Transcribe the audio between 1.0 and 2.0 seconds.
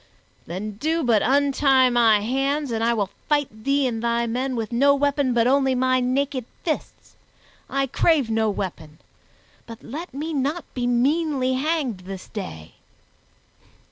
but untie